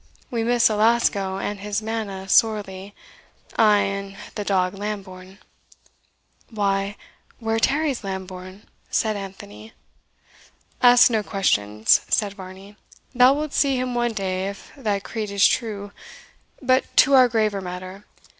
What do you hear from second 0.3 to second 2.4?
We miss Alasco and his manna